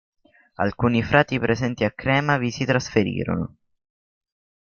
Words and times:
Alcuni 0.55 1.03
frati 1.03 1.37
presenti 1.37 1.83
a 1.83 1.91
Crema 1.91 2.39
vi 2.39 2.49
si 2.49 2.65
trasferirono. 2.65 3.57